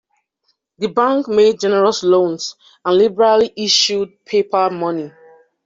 [0.79, 5.11] The bank made generous loans and liberally issued paper money.